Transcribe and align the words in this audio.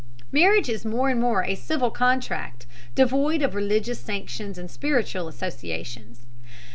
Marriage 0.31 0.67
is 0.67 0.83
more 0.83 1.09
and 1.09 1.19
more 1.21 1.43
a 1.43 1.53
civil 1.53 1.91
contract, 1.91 2.65
devoid 2.95 3.43
of 3.43 3.53
religious 3.53 3.99
sanctions 3.99 4.57
and 4.57 4.71
spiritual 4.71 5.27
associations. 5.27 6.25